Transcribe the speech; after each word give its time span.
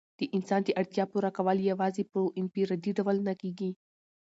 د 0.19 0.21
انسان 0.35 0.61
د 0.65 0.69
اړتیا 0.79 1.03
پوره 1.11 1.29
کول 1.37 1.57
یوازي 1.71 2.03
په 2.11 2.19
انفرادي 2.39 2.91
ډول 2.99 3.17
نه 3.27 3.33
کيږي. 3.41 3.71